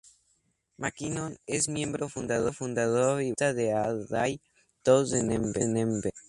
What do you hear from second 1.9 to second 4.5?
fundador y vocalista de A Day